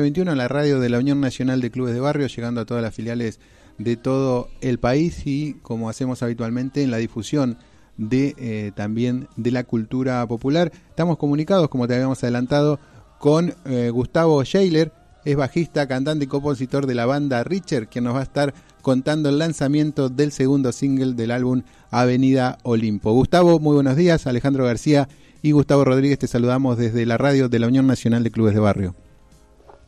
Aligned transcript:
21 0.00 0.32
en 0.32 0.38
la 0.38 0.48
radio 0.48 0.80
de 0.80 0.88
la 0.88 0.98
Unión 0.98 1.20
Nacional 1.20 1.60
de 1.60 1.70
Clubes 1.70 1.94
de 1.94 2.00
Barrio, 2.00 2.26
llegando 2.26 2.60
a 2.60 2.64
todas 2.64 2.82
las 2.82 2.94
filiales 2.94 3.40
de 3.78 3.96
todo 3.96 4.48
el 4.60 4.78
país 4.78 5.26
y 5.26 5.54
como 5.62 5.88
hacemos 5.88 6.22
habitualmente 6.22 6.82
en 6.82 6.90
la 6.90 6.96
difusión 6.96 7.58
de 7.96 8.34
eh, 8.38 8.72
también 8.74 9.28
de 9.36 9.50
la 9.50 9.64
cultura 9.64 10.26
popular. 10.26 10.72
Estamos 10.88 11.18
comunicados, 11.18 11.68
como 11.68 11.86
te 11.86 11.94
habíamos 11.94 12.22
adelantado, 12.22 12.78
con 13.18 13.54
eh, 13.64 13.90
Gustavo 13.90 14.42
Scheiler, 14.44 14.92
es 15.24 15.36
bajista, 15.36 15.88
cantante 15.88 16.26
y 16.26 16.28
compositor 16.28 16.86
de 16.86 16.94
la 16.94 17.06
banda 17.06 17.42
Richard, 17.42 17.88
quien 17.88 18.04
nos 18.04 18.14
va 18.14 18.20
a 18.20 18.24
estar 18.24 18.54
contando 18.82 19.28
el 19.28 19.38
lanzamiento 19.38 20.08
del 20.08 20.30
segundo 20.30 20.70
single 20.70 21.14
del 21.14 21.32
álbum 21.32 21.62
Avenida 21.90 22.58
Olimpo. 22.62 23.12
Gustavo, 23.12 23.58
muy 23.58 23.74
buenos 23.74 23.96
días. 23.96 24.26
Alejandro 24.28 24.64
García 24.64 25.08
y 25.42 25.50
Gustavo 25.50 25.84
Rodríguez 25.84 26.20
te 26.20 26.28
saludamos 26.28 26.78
desde 26.78 27.04
la 27.06 27.18
radio 27.18 27.48
de 27.48 27.58
la 27.58 27.66
Unión 27.66 27.86
Nacional 27.86 28.22
de 28.22 28.30
Clubes 28.30 28.54
de 28.54 28.60
Barrio. 28.60 28.94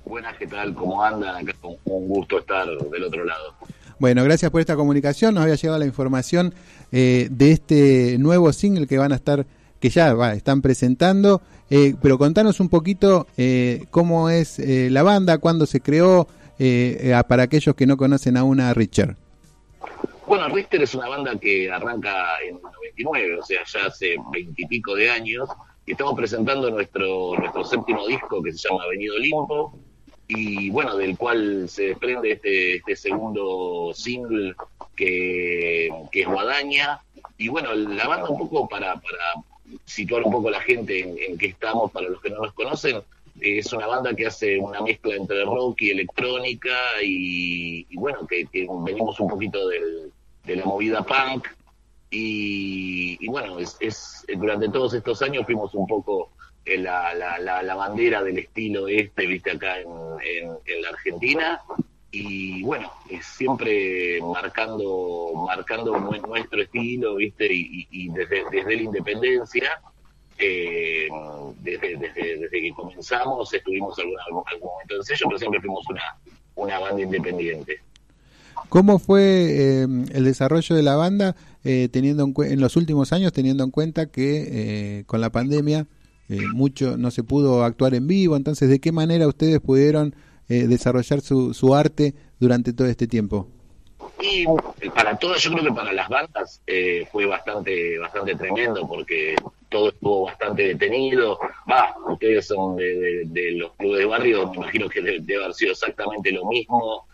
Buenas, 0.08 0.38
¿qué 0.38 0.46
tal? 0.46 0.72
¿Cómo 0.72 1.04
andan? 1.04 1.46
un 1.84 2.08
gusto 2.08 2.38
estar 2.38 2.66
del 2.66 3.04
otro 3.04 3.26
lado. 3.26 3.54
Bueno, 3.98 4.24
gracias 4.24 4.50
por 4.50 4.62
esta 4.62 4.74
comunicación. 4.74 5.34
Nos 5.34 5.42
había 5.42 5.56
llegado 5.56 5.78
la 5.78 5.84
información 5.84 6.54
eh, 6.90 7.28
de 7.30 7.52
este 7.52 8.16
nuevo 8.18 8.50
single 8.54 8.86
que 8.86 8.96
van 8.96 9.12
a 9.12 9.16
estar, 9.16 9.44
que 9.78 9.90
ya 9.90 10.14
están 10.32 10.62
presentando. 10.62 11.42
Eh, 11.68 11.94
pero 12.00 12.16
contanos 12.16 12.58
un 12.58 12.70
poquito 12.70 13.26
eh, 13.36 13.84
cómo 13.90 14.30
es 14.30 14.58
la 14.58 15.02
banda, 15.02 15.36
cuándo 15.36 15.66
se 15.66 15.80
creó, 15.80 16.26
para 17.28 17.42
aquellos 17.42 17.74
que 17.74 17.86
no 17.86 17.98
conocen 17.98 18.38
aún 18.38 18.60
a 18.60 18.72
Richard. 18.72 19.14
Bueno, 20.26 20.48
Richter 20.48 20.82
es 20.82 20.94
una 20.94 21.08
banda 21.08 21.38
que 21.38 21.70
arranca 21.70 22.40
en 22.48 22.54
99, 22.62 23.40
o 23.40 23.44
sea, 23.44 23.60
ya 23.66 23.86
hace 23.86 24.16
veintipico 24.32 24.94
de 24.94 25.10
años, 25.10 25.50
y 25.84 25.92
estamos 25.92 26.14
presentando 26.14 26.70
nuestro, 26.70 27.34
nuestro 27.38 27.64
séptimo 27.64 28.06
disco 28.06 28.42
que 28.42 28.52
se 28.52 28.68
llama 28.68 28.86
Venido 28.90 29.18
Limpo, 29.18 29.78
y 30.28 30.68
bueno, 30.70 30.96
del 30.96 31.16
cual 31.16 31.68
se 31.68 31.88
desprende 31.88 32.32
este, 32.32 32.76
este 32.76 32.96
segundo 32.96 33.92
single 33.94 34.54
que, 34.94 35.88
que, 36.12 36.20
es 36.20 36.26
Guadaña. 36.26 37.00
Y 37.38 37.48
bueno, 37.48 37.72
la 37.74 38.06
banda 38.06 38.28
un 38.28 38.38
poco 38.38 38.68
para, 38.68 38.94
para 38.94 39.78
situar 39.86 40.22
un 40.22 40.32
poco 40.32 40.50
la 40.50 40.60
gente 40.60 41.00
en, 41.00 41.16
en 41.18 41.38
qué 41.38 41.46
estamos, 41.46 41.90
para 41.90 42.08
los 42.08 42.20
que 42.20 42.30
no 42.30 42.42
nos 42.42 42.52
conocen, 42.52 43.00
es 43.40 43.72
una 43.72 43.86
banda 43.86 44.14
que 44.14 44.26
hace 44.26 44.58
una 44.58 44.80
mezcla 44.82 45.14
entre 45.14 45.44
rock 45.44 45.82
y 45.82 45.90
electrónica 45.90 46.76
y, 47.02 47.96
bueno, 47.96 48.26
que, 48.26 48.46
venimos 48.52 49.18
un 49.20 49.28
poquito 49.28 49.68
de 49.68 50.56
la 50.56 50.64
movida 50.64 51.02
punk 51.02 51.46
y, 52.10 53.18
y 53.20 53.28
bueno, 53.28 53.58
es, 53.58 53.76
es, 53.80 54.24
durante 54.36 54.68
todos 54.68 54.94
estos 54.94 55.20
años 55.22 55.44
fuimos 55.44 55.74
un 55.74 55.86
poco 55.86 56.30
la, 56.76 57.14
la, 57.14 57.62
la, 57.62 57.74
bandera 57.74 58.22
del 58.22 58.38
estilo 58.38 58.88
este, 58.88 59.26
viste, 59.26 59.52
acá 59.52 59.80
en, 59.80 59.88
en, 60.66 60.82
la 60.82 60.90
Argentina. 60.90 61.60
Y 62.10 62.62
bueno, 62.62 62.90
siempre 63.22 64.20
marcando, 64.22 65.32
marcando 65.46 65.98
nuestro 65.98 66.62
estilo, 66.62 67.16
viste, 67.16 67.48
y, 67.50 68.08
desde, 68.10 68.44
desde 68.50 68.76
la 68.76 68.82
independencia, 68.82 69.80
eh, 70.38 71.08
desde, 71.60 71.96
desde, 71.96 72.48
que 72.50 72.72
comenzamos, 72.74 73.52
estuvimos 73.52 73.98
algún, 73.98 74.16
algún 74.46 74.70
momento 74.70 74.96
en 74.96 75.02
sello, 75.02 75.26
pero 75.26 75.38
siempre 75.38 75.60
fuimos 75.60 75.84
una, 75.88 76.02
una 76.54 76.78
banda 76.78 77.02
independiente. 77.02 77.80
¿Cómo 78.68 78.98
fue 78.98 79.22
eh, 79.22 79.82
el 79.82 80.24
desarrollo 80.24 80.74
de 80.74 80.82
la 80.82 80.96
banda 80.96 81.36
eh, 81.62 81.88
teniendo 81.92 82.24
en, 82.24 82.34
en, 82.52 82.60
los 82.60 82.76
últimos 82.76 83.12
años, 83.12 83.32
teniendo 83.32 83.64
en 83.64 83.70
cuenta 83.70 84.06
que 84.06 85.04
con 85.06 85.20
la 85.20 85.30
pandemia 85.30 85.86
eh, 86.30 86.42
mucho 86.52 86.98
no 86.98 87.10
se 87.10 87.24
pudo 87.24 87.64
actuar 87.64 87.94
en 87.94 88.06
vivo, 88.06 88.36
entonces 88.36 88.68
¿de 88.68 88.80
qué 88.80 88.92
manera 88.92 89.26
ustedes 89.26 89.60
pudieron 89.60 90.14
eh, 90.48 90.66
desarrollar 90.66 91.22
su, 91.22 91.54
su 91.54 91.74
arte 91.74 92.14
durante 92.38 92.74
todo 92.74 92.86
este 92.86 93.06
tiempo? 93.06 93.48
Y 94.20 94.44
para 94.94 95.16
todas, 95.16 95.40
yo 95.40 95.52
creo 95.52 95.64
que 95.64 95.72
para 95.72 95.92
las 95.92 96.08
bandas 96.08 96.60
eh, 96.66 97.06
fue 97.10 97.24
bastante 97.24 97.98
bastante 97.98 98.34
tremendo 98.34 98.86
porque 98.86 99.36
todo 99.70 99.88
estuvo 99.88 100.26
bastante 100.26 100.64
detenido. 100.64 101.38
Va, 101.70 101.94
ustedes 102.06 102.46
son 102.46 102.76
de, 102.76 103.52
los 103.56 103.72
clubes 103.76 104.00
de 104.00 104.04
barrio, 104.04 104.50
me 104.50 104.56
imagino 104.56 104.88
que 104.88 105.00
debe, 105.00 105.36
haber 105.36 105.54
sido 105.54 105.72
exactamente 105.72 106.32
lo 106.32 106.46
mismo. 106.46 107.06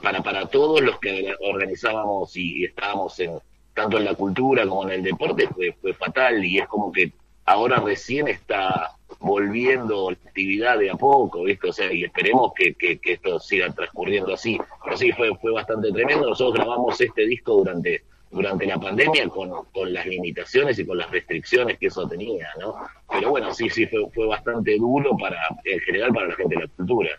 para 0.00 0.22
para 0.22 0.46
todos 0.46 0.80
los 0.80 0.98
que 1.00 1.34
organizábamos 1.40 2.34
y, 2.36 2.64
estábamos 2.64 3.18
en 3.20 3.32
tanto 3.74 3.98
en 3.98 4.06
la 4.06 4.14
cultura 4.14 4.66
como 4.66 4.84
en 4.84 4.90
el 4.90 5.02
deporte 5.02 5.48
fue, 5.48 5.76
fue 5.82 5.92
fatal 5.92 6.42
y 6.42 6.58
es 6.58 6.66
como 6.66 6.90
que 6.90 7.12
ahora 7.46 7.80
recién 7.80 8.28
está 8.28 8.96
volviendo 9.20 10.10
actividad 10.10 10.78
de 10.78 10.90
a 10.90 10.94
poco, 10.94 11.44
¿viste? 11.44 11.68
O 11.68 11.72
sea, 11.72 11.92
y 11.92 12.04
esperemos 12.04 12.52
que, 12.54 12.74
que, 12.74 13.00
esto 13.04 13.40
siga 13.40 13.72
transcurriendo 13.72 14.34
así. 14.34 14.58
Pero 14.84 14.96
sí, 14.96 15.12
fue, 15.12 15.34
fue 15.40 15.52
bastante 15.52 15.90
tremendo. 15.92 16.28
Nosotros 16.28 16.54
grabamos 16.54 17.00
este 17.00 17.26
disco 17.26 17.54
durante, 17.54 18.02
durante 18.30 18.66
la 18.66 18.78
pandemia 18.78 19.28
con, 19.28 19.50
con 19.72 19.92
las 19.92 20.06
limitaciones 20.06 20.78
y 20.78 20.84
con 20.84 20.98
las 20.98 21.10
restricciones 21.10 21.78
que 21.78 21.86
eso 21.86 22.06
tenía, 22.06 22.48
¿no? 22.60 22.74
Pero 23.10 23.30
bueno, 23.30 23.54
sí, 23.54 23.70
sí, 23.70 23.86
fue, 23.86 24.00
fue 24.12 24.26
bastante 24.26 24.76
duro 24.76 25.16
para, 25.16 25.38
en 25.64 25.80
general, 25.80 26.12
para 26.12 26.28
la 26.28 26.34
gente 26.34 26.54
de 26.56 26.62
la 26.62 26.68
cultura. 26.68 27.10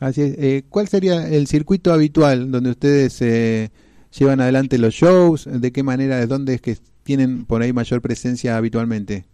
Así 0.00 0.22
es. 0.22 0.38
Eh, 0.38 0.64
¿Cuál 0.68 0.88
sería 0.88 1.28
el 1.28 1.46
circuito 1.46 1.92
habitual 1.92 2.50
donde 2.50 2.70
ustedes 2.70 3.20
eh, 3.22 3.70
llevan 4.18 4.40
adelante 4.40 4.78
los 4.78 4.94
shows? 4.94 5.46
¿De 5.50 5.70
qué 5.70 5.82
manera, 5.82 6.16
de 6.16 6.26
dónde 6.26 6.54
es 6.54 6.60
que 6.60 6.76
tienen 7.04 7.44
por 7.44 7.62
ahí 7.62 7.72
mayor 7.72 8.02
presencia 8.02 8.56
habitualmente? 8.56 9.26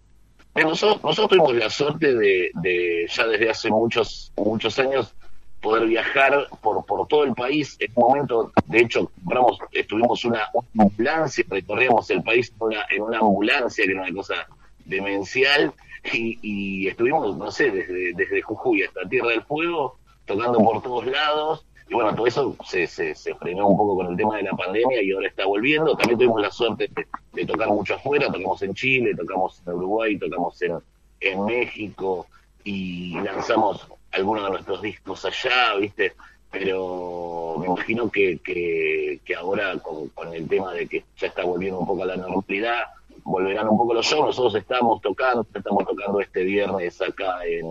Nosotros, 0.55 1.03
nosotros 1.03 1.29
tuvimos 1.29 1.55
la 1.55 1.71
suerte 1.71 2.15
de, 2.15 3.07
ya 3.09 3.27
desde 3.27 3.51
hace 3.51 3.71
muchos, 3.71 4.33
muchos 4.37 4.79
años 4.79 5.15
poder 5.61 5.87
viajar 5.87 6.49
por, 6.63 6.85
por 6.87 7.07
todo 7.07 7.25
el 7.25 7.35
país. 7.35 7.77
En 7.81 7.93
un 7.95 8.09
momento, 8.09 8.53
de 8.67 8.81
hecho, 8.81 9.11
compramos, 9.23 9.59
estuvimos 9.73 10.25
una, 10.25 10.49
ambulancia, 10.79 11.45
recorríamos 11.49 12.11
el 12.11 12.23
país 12.23 12.51
en 12.51 12.67
una, 12.67 12.87
en 12.91 13.03
una 13.03 13.19
ambulancia, 13.19 13.85
que 13.85 13.93
era 13.93 14.03
una 14.03 14.15
cosa 14.15 14.47
demencial, 14.85 15.73
y, 16.13 16.39
y 16.43 16.89
estuvimos, 16.89 17.37
no 17.37 17.51
sé, 17.51 17.71
desde, 17.71 18.15
desde 18.15 18.43
Jujuy 18.43 18.83
hasta 18.83 19.09
Tierra 19.09 19.29
del 19.29 19.43
Fuego, 19.43 19.99
tocando 20.25 20.59
por 20.59 20.83
todos 20.83 21.07
lados, 21.07 21.65
y 21.91 21.95
bueno, 21.95 22.15
todo 22.15 22.29
eso 22.29 22.57
se, 22.65 22.87
se, 22.87 23.17
se, 23.17 23.35
frenó 23.35 23.67
un 23.67 23.77
poco 23.77 23.97
con 23.97 24.07
el 24.07 24.17
tema 24.17 24.37
de 24.37 24.45
la 24.45 24.53
pandemia 24.53 25.03
y 25.03 25.11
ahora 25.11 25.27
está 25.27 25.45
volviendo. 25.45 25.97
También 25.97 26.19
tuvimos 26.19 26.41
la 26.41 26.53
suerte 26.53 26.89
de, 27.33 27.45
tocar 27.45 27.67
mucho 27.67 27.97
afuera, 27.97 28.29
tocamos 28.29 28.63
en 28.63 28.75
Chile, 28.75 29.13
tocamos 29.17 29.61
en 29.67 29.73
Uruguay, 29.73 30.17
tocamos 30.17 30.63
en, 30.63 30.79
en 31.19 31.45
México 31.47 32.29
y 32.63 33.15
lanzamos 33.15 33.89
algunos 34.13 34.45
de 34.45 34.51
nuestros 34.51 34.83
discos 34.83 35.25
allá, 35.25 35.75
¿viste? 35.81 36.13
Pero 36.53 37.57
me 37.59 37.67
imagino 37.67 38.09
que, 38.09 38.39
que, 38.39 39.35
ahora 39.35 39.77
con, 39.79 40.11
con, 40.11 40.33
el 40.33 40.47
tema 40.47 40.73
de 40.73 40.87
que 40.87 41.03
ya 41.17 41.27
está 41.27 41.43
volviendo 41.43 41.81
un 41.81 41.87
poco 41.89 42.05
a 42.05 42.07
la 42.07 42.17
normalidad, 42.17 42.85
volverán 43.25 43.69
un 43.69 43.77
poco 43.77 43.95
los 43.95 44.07
shows. 44.07 44.27
Nosotros 44.27 44.55
estamos 44.55 45.03
tocando, 45.03 45.45
estamos 45.53 45.85
tocando 45.85 46.21
este 46.21 46.45
viernes 46.45 47.03
acá 47.03 47.45
en, 47.45 47.67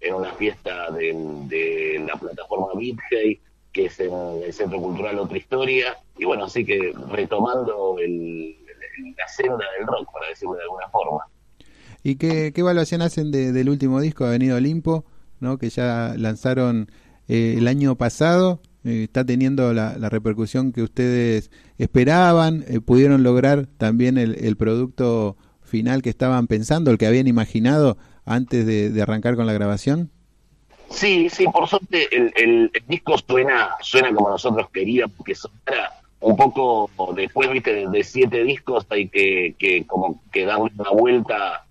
en 0.00 0.14
una 0.14 0.30
fiesta 0.34 0.92
de, 0.92 1.12
de 1.48 2.04
la 2.06 2.14
plataforma 2.14 2.68
BitHey 2.76 3.40
que 3.78 3.84
es 3.84 4.00
el 4.00 4.52
Centro 4.52 4.80
Cultural 4.80 5.16
Otra 5.20 5.38
Historia, 5.38 5.96
y 6.18 6.24
bueno, 6.24 6.46
así 6.46 6.64
que 6.64 6.92
retomando 7.12 7.96
el, 8.00 8.56
la 9.16 9.28
senda 9.28 9.64
del 9.78 9.86
rock, 9.86 10.12
para 10.12 10.28
decirlo 10.28 10.54
de 10.54 10.62
alguna 10.62 10.88
forma. 10.88 11.20
¿Y 12.02 12.16
qué, 12.16 12.52
evaluación 12.56 13.02
hacen 13.02 13.30
del 13.30 13.68
último 13.68 14.00
disco, 14.00 14.24
Avenido 14.24 14.56
Olimpo, 14.56 15.04
¿no? 15.38 15.58
que 15.58 15.70
ya 15.70 16.14
lanzaron 16.16 16.90
eh, 17.28 17.54
el 17.56 17.68
año 17.68 17.94
pasado? 17.94 18.60
Eh, 18.82 19.04
¿Está 19.04 19.24
teniendo 19.24 19.72
la, 19.72 19.96
repercusión 20.08 20.72
que 20.72 20.82
ustedes 20.82 21.52
esperaban? 21.76 22.64
Eh, 22.66 22.80
¿Pudieron 22.80 23.22
lograr 23.22 23.68
también 23.78 24.18
el, 24.18 24.44
el, 24.44 24.56
producto 24.56 25.36
final 25.60 26.02
que 26.02 26.10
estaban 26.10 26.48
pensando, 26.48 26.90
el 26.90 26.98
que 26.98 27.06
habían 27.06 27.28
imaginado 27.28 27.96
antes 28.24 28.66
de 28.66 29.00
arrancar 29.00 29.36
con 29.36 29.46
la 29.46 29.52
grabación? 29.52 30.10
Sí, 30.98 31.30
sí, 31.30 31.46
por 31.46 31.68
suerte 31.68 32.08
el, 32.10 32.32
el, 32.34 32.72
disco 32.88 33.16
suena, 33.18 33.76
suena 33.80 34.12
como 34.12 34.30
nosotros 34.30 34.68
queríamos 34.70 35.16
que 35.24 35.32
sonara. 35.32 35.92
Un 36.18 36.36
poco 36.36 36.90
después, 37.14 37.48
viste, 37.50 37.88
de, 37.88 38.02
siete 38.02 38.42
discos 38.42 38.84
hay 38.90 39.08
que, 39.08 39.54
que 39.56 39.86
como 39.86 40.20
que 40.32 40.44
darle 40.44 40.72
una 40.76 40.90
vuelta 40.90 41.64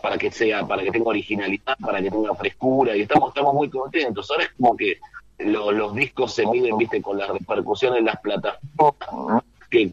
para 0.00 0.16
que 0.18 0.30
sea, 0.30 0.64
para 0.64 0.84
que 0.84 0.92
tenga 0.92 1.08
originalidad, 1.08 1.76
para 1.80 2.00
que 2.00 2.12
tenga 2.12 2.32
frescura, 2.36 2.96
y 2.96 3.02
estamos, 3.02 3.30
estamos 3.30 3.54
muy 3.54 3.68
contentos. 3.68 4.30
Ahora 4.30 4.44
es 4.44 4.50
como 4.52 4.76
que 4.76 4.98
los 5.38 5.92
discos 5.96 6.32
se 6.32 6.46
miden, 6.46 6.76
viste, 6.76 7.02
con 7.02 7.18
la 7.18 7.26
repercusión 7.26 7.96
en 7.96 8.04
las 8.04 8.20
plataformas, 8.20 9.42
que 9.68 9.92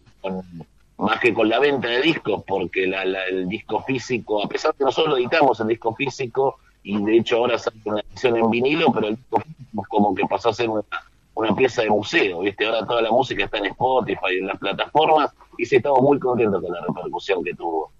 más 0.97 1.19
que 1.19 1.33
con 1.33 1.49
la 1.49 1.57
venta 1.57 1.87
de 1.87 2.01
discos, 2.03 2.43
porque 2.45 2.85
la, 2.85 3.01
el 3.25 3.49
disco 3.49 3.81
físico, 3.81 4.43
a 4.43 4.47
pesar 4.47 4.73
de 4.73 4.77
que 4.77 4.83
nosotros 4.83 5.13
lo 5.13 5.17
editamos 5.17 5.59
el 5.59 5.69
disco 5.69 5.95
físico, 5.95 6.59
y 6.83 7.03
de 7.03 7.17
hecho 7.17 7.37
ahora 7.37 7.57
sale 7.57 7.77
una 7.85 8.01
edición 8.01 8.37
en 8.37 8.49
vinilo, 8.49 8.91
pero 8.91 9.07
el 9.07 9.15
disco 9.15 9.43
como 9.89 10.13
que 10.15 10.23
pasó 10.29 10.49
a 10.49 10.53
ser 10.53 10.69
una, 10.69 10.83
una 11.35 11.55
pieza 11.55 11.81
de 11.81 11.89
museo, 11.89 12.41
¿viste? 12.41 12.65
Ahora 12.65 12.85
toda 12.85 13.01
la 13.01 13.11
música 13.11 13.45
está 13.45 13.57
en 13.57 13.67
Spotify, 13.67 14.37
en 14.39 14.47
las 14.47 14.57
plataformas, 14.57 15.31
y 15.57 15.65
sí 15.65 15.77
estamos 15.77 16.01
muy 16.01 16.19
contentos 16.19 16.61
con 16.61 16.73
la 16.73 16.81
repercusión 16.81 17.43
que 17.43 17.53
tuvo. 17.53 17.91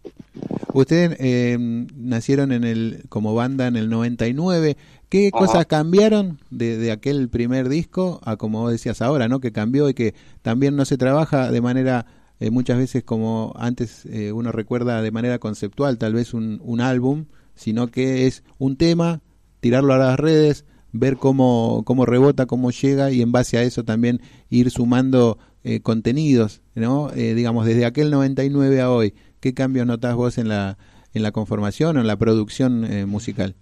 Ustedes 0.74 1.18
eh, 1.19 1.57
nacieron 1.60 2.51
en 2.51 2.63
el 2.63 3.04
como 3.10 3.33
banda 3.36 3.68
en 3.68 3.75
el 3.75 3.89
99. 3.89 4.78
¿Qué 5.10 5.30
cosas 5.31 5.66
cambiaron 5.66 6.39
de, 6.50 6.78
de, 6.78 6.92
aquel 6.92 7.28
primer 7.28 7.68
disco 7.68 8.22
a 8.24 8.38
como 8.38 8.69
decías 8.69 9.01
ahora, 9.01 9.28
¿no? 9.28 9.42
Que 9.42 9.51
cambió 9.51 9.89
y 9.89 9.94
que 9.94 10.13
también 10.42 10.78
no 10.78 10.86
se 10.86 10.98
trabaja 10.98 11.51
de 11.51 11.60
manera 11.60 12.06
eh, 12.42 12.50
muchas 12.50 12.80
veces 12.80 13.04
como 13.04 13.54
antes 13.56 14.04
eh, 14.07 14.31
uno 14.31 14.51
recuerda 14.51 15.04
de 15.04 15.12
manera 15.12 15.38
conceptual, 15.38 16.00
tal 16.00 16.13
vez 16.13 16.33
un, 16.33 16.60
un 16.63 16.81
álbum, 16.81 17.25
sino 17.56 17.88
que 17.88 18.27
es 18.27 18.44
un 18.57 18.77
tema, 18.77 19.21
tirarlo 19.59 19.94
a 19.94 19.98
las 19.98 20.19
redes, 20.19 20.65
ver 20.92 21.18
cómo, 21.18 21.83
cómo 21.86 22.06
rebota, 22.06 22.45
cómo 22.45 22.71
llega 22.71 23.12
y 23.12 23.21
en 23.21 23.31
base 23.31 23.57
a 23.57 23.63
eso 23.63 23.83
también 23.83 24.21
ir 24.50 24.71
sumando 24.71 25.38
eh, 25.63 25.80
contenidos, 25.81 26.62
¿no? 26.75 27.09
digamos, 27.09 27.65
desde 27.65 27.86
aquel 27.86 28.12
99 28.12 28.81
a 28.81 28.92
hoy, 28.92 29.13
¿qué 29.39 29.53
cambios 29.53 29.86
notás 29.86 30.15
vos 30.15 30.38
en 30.38 30.50
la, 30.50 30.77
en 31.13 31.24
la 31.24 31.31
conformación 31.31 31.98
o 31.98 32.01
en 32.01 32.07
la 32.07 32.18
producción 32.18 33.09
musical? 33.09 33.56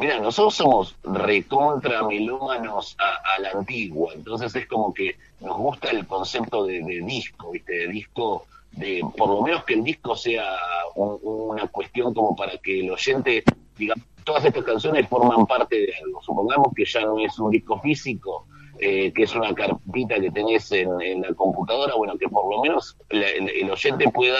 Mira, 0.00 0.18
nosotros 0.18 0.54
somos 0.54 0.96
recontra 1.04 2.02
melómanos 2.04 2.96
a, 2.98 3.38
la 3.38 3.50
antigua, 3.50 4.14
entonces 4.14 4.56
es 4.56 4.66
como 4.66 4.94
que 4.94 5.16
nos 5.40 5.58
gusta 5.58 5.90
el 5.90 6.06
concepto 6.06 6.64
de, 6.64 6.80
disco, 7.04 7.50
¿viste? 7.50 7.72
De 7.72 7.88
disco, 7.88 8.46
de 8.72 9.04
por 9.14 9.28
lo 9.28 9.42
menos 9.42 9.62
que 9.64 9.74
el 9.74 9.84
disco 9.84 10.16
sea 10.16 10.42
una 10.94 11.66
cuestión 11.68 12.14
como 12.14 12.34
para 12.36 12.58
que 12.58 12.80
el 12.80 12.90
oyente, 12.90 13.42
digamos, 13.76 14.04
todas 14.24 14.44
estas 14.44 14.64
canciones 14.64 15.08
forman 15.08 15.46
parte 15.46 15.76
de 15.76 15.92
algo. 16.02 16.22
Supongamos 16.22 16.72
que 16.74 16.84
ya 16.84 17.00
no 17.02 17.18
es 17.18 17.38
un 17.38 17.50
disco 17.50 17.78
físico, 17.80 18.46
eh, 18.78 19.12
que 19.12 19.24
es 19.24 19.34
una 19.34 19.54
carpita 19.54 20.20
que 20.20 20.30
tenés 20.30 20.70
en, 20.72 21.22
la 21.22 21.34
computadora, 21.34 21.94
bueno, 21.94 22.16
que 22.16 22.28
por 22.28 22.50
lo 22.50 22.62
menos 22.62 22.96
el 23.10 23.70
oyente 23.70 24.08
pueda 24.10 24.38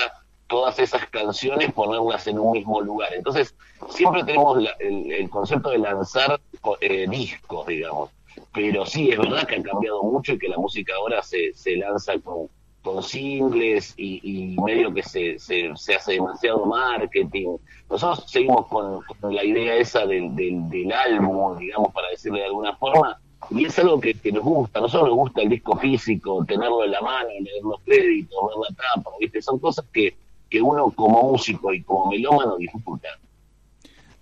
todas 0.50 0.78
esas 0.80 1.06
canciones, 1.06 1.72
ponerlas 1.72 2.26
en 2.26 2.38
un 2.38 2.52
mismo 2.52 2.80
lugar. 2.80 3.14
Entonces, 3.14 3.54
siempre 3.88 4.24
tenemos 4.24 4.58
el, 4.80 5.30
concepto 5.30 5.70
de 5.70 5.78
lanzar 5.78 6.40
eh, 6.80 7.06
discos, 7.08 7.66
digamos. 7.68 8.10
Pero 8.52 8.84
sí, 8.84 9.10
es 9.10 9.18
verdad 9.18 9.46
que 9.46 9.56
ha 9.56 9.62
cambiado 9.62 10.02
mucho 10.02 10.32
y 10.32 10.38
que 10.38 10.48
la 10.48 10.58
música 10.58 10.92
ahora 10.96 11.22
se, 11.22 11.54
se 11.54 11.76
lanza 11.76 12.18
con, 12.18 12.48
con 12.82 13.02
singles 13.02 13.94
y, 13.96 14.56
medio 14.64 14.92
que 14.92 15.02
se, 15.02 15.38
se, 15.38 15.94
hace 15.94 16.12
demasiado 16.12 16.64
marketing. 16.66 17.56
Nosotros 17.90 18.30
seguimos 18.30 18.66
con, 18.68 19.02
la 19.34 19.44
idea 19.44 19.76
esa 19.76 20.06
del, 20.06 20.34
del, 20.34 20.92
álbum, 20.92 21.58
digamos, 21.58 21.92
para 21.92 22.08
decirle 22.08 22.40
de 22.40 22.46
alguna 22.46 22.74
forma, 22.76 23.18
y 23.50 23.64
es 23.64 23.78
algo 23.78 24.00
que, 24.00 24.14
nos 24.32 24.44
gusta. 24.44 24.78
A 24.78 24.82
nosotros 24.82 25.08
nos 25.08 25.18
gusta 25.18 25.42
el 25.42 25.48
disco 25.50 25.76
físico, 25.76 26.44
tenerlo 26.46 26.84
en 26.84 26.92
la 26.92 27.00
mano, 27.00 27.28
leer 27.28 27.62
los 27.62 27.80
créditos, 27.84 28.38
ver 28.46 28.70
la 28.70 28.76
tapa, 28.76 29.10
¿viste? 29.20 29.42
Son 29.42 29.58
cosas 29.58 29.84
que, 29.92 30.14
que 30.48 30.62
uno 30.62 30.90
como 30.90 31.22
músico 31.32 31.72
y 31.72 31.82
como 31.82 32.10
melómano 32.10 32.56
disfruta. 32.56 33.08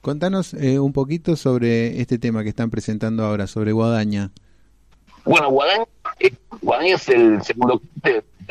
Contanos 0.01 0.55
eh, 0.55 0.79
un 0.79 0.93
poquito 0.93 1.37
sobre 1.37 2.01
este 2.01 2.19
tema 2.19 2.43
que 2.43 2.49
están 2.49 2.71
presentando 2.71 3.25
ahora, 3.25 3.47
sobre 3.47 3.73
Guadaña. 3.73 4.31
Bueno, 5.25 5.51
Guadaña, 5.51 5.85
eh, 6.21 6.33
Guadaña 6.63 6.95
es 6.95 7.09
el 7.09 7.43
segundo 7.43 7.83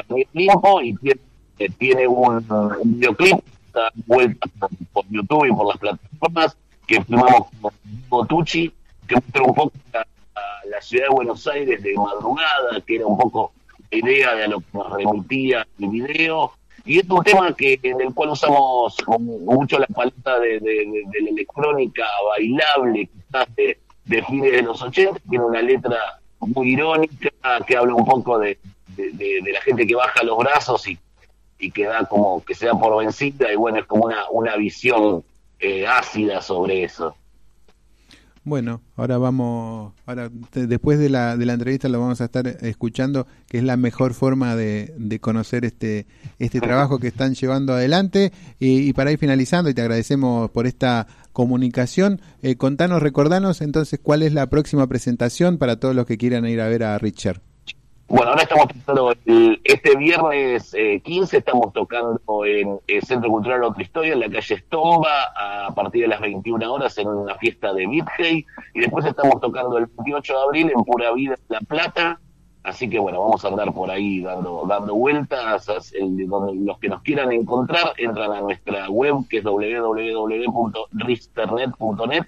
tiempo 0.04 0.82
y 0.82 0.96
tiene, 0.96 1.22
tiene 1.78 2.08
un, 2.08 2.46
videoclip 2.84 3.40
está 3.68 3.90
vuelta 4.06 4.48
por, 4.94 5.06
YouTube 5.10 5.46
y 5.46 5.54
por 5.54 5.68
las 5.68 5.78
plataformas 5.78 6.58
que 6.86 7.04
filmamos 7.04 7.48
con 7.62 7.74
Botucci, 8.10 8.72
que 9.08 9.16
muestra 9.16 9.44
un 9.44 9.54
poco 9.54 9.74
la, 9.94 10.82
ciudad 10.82 11.06
de 11.06 11.16
Buenos 11.16 11.48
Aires 11.48 11.82
de 11.84 11.94
madrugada, 11.96 12.82
que 12.86 12.96
era 12.96 13.06
un 13.06 13.18
poco 13.18 13.52
la 13.92 13.98
idea 13.98 14.36
de 14.36 14.48
lo 14.48 14.60
que 14.60 14.66
nos 14.74 14.92
remitía 14.94 15.68
el 15.80 15.90
video, 15.90 16.52
y 16.86 17.00
es 17.00 17.10
un 17.10 17.24
tema 17.24 17.54
que 17.54 17.80
en 17.84 18.00
el 18.00 18.14
cual 18.14 18.30
usamos 18.30 18.96
mucho 19.08 19.80
la 19.80 19.88
paleta 19.88 20.40
de, 20.40 20.60
la 20.62 21.30
electrónica 21.30 22.06
bailable, 22.30 23.08
quizás 23.08 23.48
de 23.56 24.24
fines 24.24 24.52
de 24.52 24.62
los 24.62 24.82
80, 24.82 25.20
tiene 25.30 25.44
una 25.44 25.62
letra 25.62 25.98
muy 26.40 26.74
irónica 26.74 27.30
que 27.66 27.76
habla 27.76 27.96
un 27.96 28.06
poco 28.06 28.40
de, 28.40 28.58
la 28.98 29.62
gente 29.62 29.86
que 29.86 29.96
baja 29.96 30.24
los 30.24 30.38
brazos 30.38 30.88
y, 30.88 30.98
y 31.60 31.72
que 31.72 31.88
como 32.10 32.44
que 32.44 32.56
se 32.56 32.66
da 32.66 32.78
por 32.78 32.98
vencida, 32.98 33.52
y 33.52 33.56
bueno, 33.56 33.80
es 33.80 33.86
como 33.86 34.06
una, 34.06 34.30
una 34.32 34.56
visión 34.56 35.24
eh, 35.60 35.88
ácida 35.88 36.42
sobre 36.42 36.84
eso. 36.84 37.16
Bueno, 38.48 38.80
ahora 38.96 39.18
vamos, 39.18 39.92
ahora 40.06 40.30
después 40.54 41.00
de 41.00 41.10
la, 41.10 41.36
de 41.36 41.46
la 41.46 41.52
entrevista 41.52 41.90
lo 41.90 42.00
vamos 42.00 42.22
a 42.22 42.26
estar 42.26 42.48
escuchando, 42.48 43.28
que 43.50 43.58
es 43.58 43.64
la 43.66 43.76
mejor 43.76 44.14
forma 44.14 44.56
de, 44.56 44.94
de 44.98 45.20
conocer 45.20 45.66
este, 45.66 46.08
este 46.40 46.62
trabajo 46.62 46.98
que 46.98 47.08
están 47.08 47.36
llevando 47.36 47.74
adelante. 47.74 48.32
Y, 48.58 48.94
para 48.94 49.12
ir 49.12 49.20
finalizando, 49.20 49.70
y 49.70 49.74
te 49.74 49.82
agradecemos 49.82 50.50
por 50.52 50.66
esta 50.66 51.08
comunicación, 51.34 52.22
eh, 52.42 52.56
contanos, 52.56 53.04
recordanos 53.04 53.60
entonces 53.60 54.00
cuál 54.02 54.24
es 54.24 54.32
la 54.32 54.48
próxima 54.48 54.88
presentación 54.88 55.58
para 55.58 55.78
todos 55.78 55.94
los 55.94 56.06
que 56.06 56.18
quieran 56.18 56.46
ir 56.46 56.62
a 56.62 56.70
ver 56.70 56.86
a 56.86 56.98
Richard. 57.00 57.42
Bueno, 58.10 58.30
ahora 58.30 58.44
estamos 58.44 58.70
tocando, 58.70 59.14
este 59.66 59.98
viernes 59.98 60.74
15 61.04 61.36
eh, 61.36 61.40
estamos 61.40 61.74
tocando 61.74 62.46
en 62.46 62.80
el 62.88 63.04
Centro 63.04 63.30
Cultural 63.30 63.66
Otra 63.66 63.84
Historia, 63.84 64.14
en 64.14 64.22
la 64.22 64.30
calle 64.30 64.56
Estomba, 64.56 65.34
a 65.36 65.76
partir 65.76 66.04
de 66.04 66.08
las 66.08 66.22
21 66.22 66.74
horas 66.74 66.98
en 67.00 67.10
una 67.10 67.36
fiesta 67.36 67.74
de 67.74 67.86
Midgay, 67.86 68.46
y 68.74 68.80
después 68.80 69.06
estamos 69.06 69.42
tocando 69.42 69.78
el 69.78 69.88
28 69.88 70.34
de 70.34 70.40
abril 70.40 70.72
en 70.74 70.86
Pura 70.86 71.12
Vida 71.12 71.36
La 71.50 71.60
Plata, 71.60 72.22
así 72.64 72.90
que 72.90 72.98
bueno, 72.98 73.20
vamos 73.20 73.44
a 73.44 73.50
andar 73.50 73.74
por 73.74 73.92
ahí 73.92 74.22
dando, 74.22 74.64
dando 74.66 74.96
vueltas, 74.96 75.68
los 75.68 76.80
que 76.80 76.88
nos 76.88 77.02
quieran 77.02 77.34
encontrar 77.34 77.92
entran 77.98 78.32
a 78.32 78.40
nuestra 78.40 78.90
web 78.90 79.16
que 79.30 79.40
es 79.40 79.44
www.risternet.net 79.44 82.24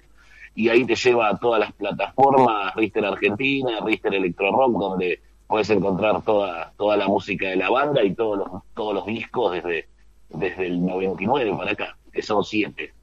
y 0.54 0.68
ahí 0.68 0.84
te 0.84 0.94
lleva 0.94 1.30
a 1.30 1.38
todas 1.38 1.58
las 1.58 1.72
plataformas, 1.72 2.74
Rister 2.74 3.06
Argentina, 3.06 3.80
Rister 3.82 4.14
Electro 4.14 4.52
Rock, 4.52 4.78
donde 4.78 5.22
puedes 5.50 5.68
encontrar 5.68 6.22
toda, 6.22 6.72
toda 6.78 6.96
la 6.96 7.08
música 7.08 7.48
de 7.48 7.56
la 7.56 7.68
banda 7.68 8.04
y 8.04 8.14
todos 8.14 8.38
los, 8.38 8.48
todos 8.72 8.94
los 8.94 9.04
discos 9.04 9.52
desde, 9.52 9.88
desde 10.28 10.68
el 10.68 10.80
99 10.86 11.52
para 11.58 11.72
acá, 11.72 11.98
que 12.12 12.22
son 12.22 12.44
siete. 12.44 12.94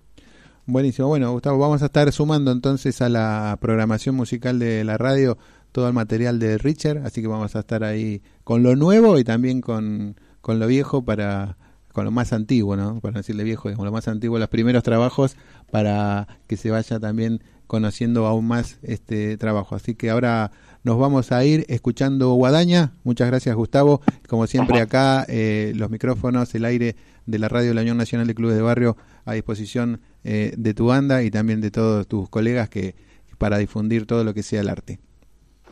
Buenísimo, 0.65 1.09
bueno 1.09 1.31
Gustavo, 1.33 1.59
vamos 1.59 1.83
a 1.83 1.87
estar 1.87 2.11
sumando 2.11 2.51
entonces 2.51 3.01
a 3.01 3.09
la 3.09 3.57
programación 3.59 4.15
musical 4.15 4.59
de 4.59 4.83
la 4.85 4.97
radio 4.97 5.37
todo 5.73 5.87
el 5.87 5.93
material 5.93 6.39
de 6.39 6.57
Richard, 6.57 7.05
así 7.05 7.21
que 7.21 7.27
vamos 7.27 7.55
a 7.55 7.59
estar 7.59 7.83
ahí 7.83 8.21
con 8.45 8.63
lo 8.63 8.75
nuevo 8.75 9.19
y 9.19 9.25
también 9.25 9.61
con, 9.61 10.15
con 10.41 10.59
lo 10.59 10.67
viejo 10.67 11.03
para 11.03 11.57
con 11.91 12.05
lo 12.05 12.11
más 12.11 12.31
antiguo, 12.31 12.75
¿no? 12.75 12.99
Para 12.99 13.17
decirle 13.17 13.43
viejo, 13.43 13.73
con 13.73 13.83
lo 13.83 13.91
más 13.91 14.07
antiguo, 14.07 14.37
los 14.37 14.49
primeros 14.49 14.83
trabajos 14.83 15.35
para 15.71 16.27
que 16.45 16.55
se 16.55 16.69
vaya 16.69 16.99
también 16.99 17.41
conociendo 17.67 18.25
aún 18.25 18.47
más 18.47 18.79
este 18.81 19.37
trabajo. 19.37 19.75
Así 19.75 19.95
que 19.95 20.09
ahora 20.09 20.51
nos 20.83 20.97
vamos 20.97 21.31
a 21.31 21.43
ir 21.45 21.65
escuchando 21.67 22.33
Guadaña. 22.33 22.93
Muchas 23.03 23.27
gracias, 23.27 23.55
Gustavo. 23.55 24.01
Como 24.27 24.47
siempre, 24.47 24.81
acá 24.81 25.25
eh, 25.27 25.73
los 25.75 25.89
micrófonos, 25.89 26.53
el 26.55 26.65
aire 26.65 26.95
de 27.25 27.39
la 27.39 27.49
radio 27.49 27.69
de 27.69 27.73
la 27.75 27.81
Unión 27.81 27.97
Nacional 27.97 28.25
de 28.25 28.35
Clubes 28.35 28.55
de 28.55 28.61
Barrio 28.61 28.97
a 29.25 29.33
disposición 29.33 30.01
eh, 30.23 30.53
de 30.57 30.73
tu 30.73 30.87
banda 30.87 31.23
y 31.23 31.29
también 31.29 31.61
de 31.61 31.71
todos 31.71 32.07
tus 32.07 32.29
colegas 32.29 32.69
que 32.69 32.95
para 33.37 33.57
difundir 33.57 34.07
todo 34.07 34.23
lo 34.23 34.33
que 34.33 34.43
sea 34.43 34.61
el 34.61 34.69
arte. 34.69 34.99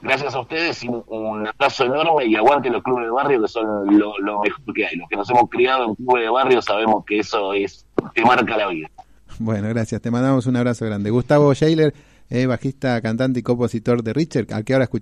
Gracias 0.01 0.35
a 0.35 0.39
ustedes 0.39 0.83
y 0.83 0.87
un 0.87 1.47
abrazo 1.47 1.85
enorme 1.85 2.25
y 2.25 2.35
aguante 2.35 2.69
los 2.69 2.83
clubes 2.83 3.05
de 3.05 3.11
barrio 3.11 3.41
que 3.41 3.47
son 3.47 3.97
lo, 3.97 4.13
mejor 4.41 4.73
que 4.75 4.85
hay. 4.85 4.97
Los 4.97 5.09
que 5.09 5.15
nos 5.15 5.29
hemos 5.29 5.49
criado 5.49 5.85
en 5.85 5.95
clubes 5.95 6.23
de 6.23 6.29
barrio 6.29 6.61
sabemos 6.61 7.03
que 7.05 7.19
eso 7.19 7.53
es 7.53 7.87
te 8.13 8.23
marca 8.23 8.57
la 8.57 8.67
vida. 8.67 8.89
Bueno, 9.39 9.67
gracias. 9.69 10.01
Te 10.01 10.11
mandamos 10.11 10.45
un 10.45 10.55
abrazo 10.55 10.85
grande. 10.85 11.09
Gustavo 11.09 11.53
Scheiler, 11.53 11.93
eh, 12.29 12.45
bajista, 12.45 13.01
cantante 13.01 13.39
y 13.39 13.43
compositor 13.43 14.01
de 14.03 14.13
Richard, 14.13 14.53
al 14.53 14.63
que 14.63 14.73
ahora 14.73 14.85
escuchamos. 14.85 14.93